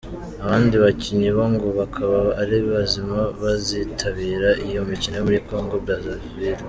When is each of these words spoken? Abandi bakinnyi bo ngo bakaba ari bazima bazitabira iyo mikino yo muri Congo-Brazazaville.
Abandi 0.43 0.75
bakinnyi 0.83 1.29
bo 1.35 1.45
ngo 1.53 1.67
bakaba 1.79 2.19
ari 2.41 2.57
bazima 2.71 3.19
bazitabira 3.41 4.49
iyo 4.67 4.81
mikino 4.89 5.15
yo 5.17 5.23
muri 5.27 5.39
Congo-Brazazaville. 5.49 6.59